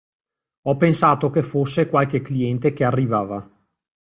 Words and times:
Ho 0.63 0.77
pensato 0.77 1.29
che 1.29 1.43
fosse 1.43 1.87
qualche 1.87 2.23
cliente 2.23 2.73
che 2.73 2.83
arrivava. 2.83 3.47